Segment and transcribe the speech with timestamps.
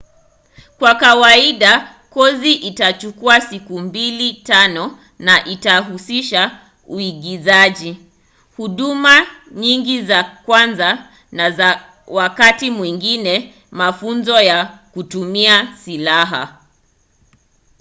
[0.77, 1.71] kwa kawaida
[2.13, 7.97] kozi itachukua siku 2-5 na itahusisha uigizaji
[8.57, 16.59] huduma nyingi za kwanza na wakati mwingine mafunzo ya kutumia silaha